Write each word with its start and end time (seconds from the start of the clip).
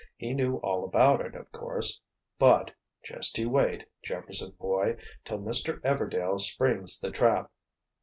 "He 0.17 0.33
knew 0.33 0.55
all 0.61 0.83
about 0.83 1.21
it, 1.23 1.35
of 1.35 1.51
course. 1.51 2.01
But—just 2.39 3.37
you 3.37 3.51
wait, 3.51 3.85
Jefferson 4.01 4.49
boy, 4.59 4.97
till 5.23 5.37
Mr. 5.37 5.79
Everdail 5.81 6.39
'springs' 6.39 6.99
the 6.99 7.11
trap." 7.11 7.51